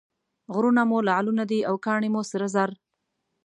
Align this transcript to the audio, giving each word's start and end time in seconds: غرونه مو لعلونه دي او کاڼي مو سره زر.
غرونه 0.53 0.81
مو 0.89 0.97
لعلونه 1.07 1.43
دي 1.51 1.59
او 1.69 1.75
کاڼي 1.85 2.09
مو 2.13 2.21
سره 2.31 2.47
زر. 2.55 2.69